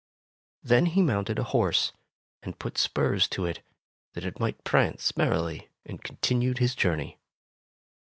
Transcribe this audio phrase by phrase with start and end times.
[0.63, 1.91] Then he mounted a horse,
[2.41, 3.61] and put spurs to it,
[4.13, 7.19] that it might prance merrily, and continued his journey.